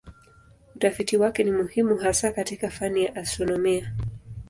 Utafiti 0.75 1.17
wake 1.17 1.43
ni 1.43 1.51
muhimu 1.51 1.97
hasa 1.97 2.31
katika 2.31 2.69
fani 2.69 3.03
ya 3.05 3.15
astronomia. 3.15 3.93